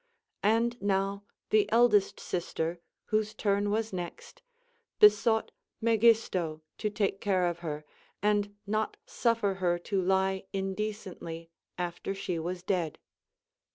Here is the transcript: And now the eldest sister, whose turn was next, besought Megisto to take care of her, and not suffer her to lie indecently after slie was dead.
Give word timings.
And 0.41 0.81
now 0.81 1.25
the 1.51 1.71
eldest 1.71 2.19
sister, 2.19 2.79
whose 3.13 3.35
turn 3.35 3.69
was 3.69 3.93
next, 3.93 4.41
besought 4.99 5.51
Megisto 5.79 6.63
to 6.79 6.89
take 6.89 7.21
care 7.21 7.45
of 7.45 7.59
her, 7.59 7.85
and 8.19 8.55
not 8.65 8.97
suffer 9.05 9.53
her 9.61 9.77
to 9.77 10.01
lie 10.01 10.45
indecently 10.53 11.51
after 11.77 12.15
slie 12.15 12.41
was 12.41 12.63
dead. 12.63 12.97